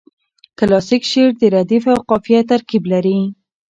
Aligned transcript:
کلاسیک 0.59 1.03
شعر 1.11 1.31
د 1.39 1.43
ردیف 1.55 1.83
او 1.93 1.99
قافیه 2.09 2.41
ترکیب 2.51 2.83
لري. 2.93 3.19